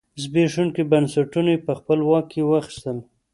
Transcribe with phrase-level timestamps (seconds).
[0.21, 2.97] زبېښونکي بنسټونه یې په خپل واک کې واخیستل.